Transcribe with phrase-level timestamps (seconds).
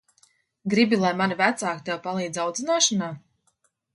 [0.73, 3.13] Gribi, lai mani vecāki tev palīdz audzināšanā?